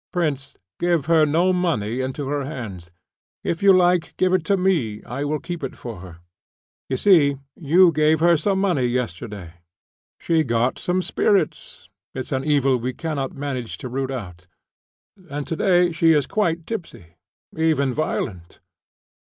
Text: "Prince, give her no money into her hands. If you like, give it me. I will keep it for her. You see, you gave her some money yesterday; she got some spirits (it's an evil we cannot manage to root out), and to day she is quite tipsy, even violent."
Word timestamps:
"Prince, 0.11 0.57
give 0.79 1.05
her 1.05 1.27
no 1.27 1.53
money 1.53 1.99
into 2.01 2.27
her 2.27 2.43
hands. 2.43 2.89
If 3.43 3.61
you 3.61 3.71
like, 3.71 4.17
give 4.17 4.33
it 4.33 4.49
me. 4.57 5.03
I 5.03 5.23
will 5.23 5.39
keep 5.39 5.63
it 5.63 5.77
for 5.77 5.99
her. 5.99 6.17
You 6.89 6.97
see, 6.97 7.37
you 7.55 7.91
gave 7.91 8.19
her 8.19 8.35
some 8.35 8.59
money 8.59 8.85
yesterday; 8.85 9.53
she 10.19 10.43
got 10.43 10.79
some 10.79 11.03
spirits 11.03 11.87
(it's 12.15 12.31
an 12.31 12.43
evil 12.43 12.77
we 12.77 12.93
cannot 12.93 13.33
manage 13.33 13.77
to 13.77 13.89
root 13.89 14.09
out), 14.09 14.47
and 15.29 15.45
to 15.45 15.55
day 15.55 15.91
she 15.91 16.13
is 16.13 16.25
quite 16.25 16.65
tipsy, 16.65 17.17
even 17.55 17.93
violent." 17.93 18.59